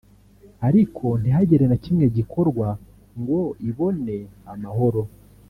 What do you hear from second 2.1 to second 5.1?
gikorwa ngo ibone amahoro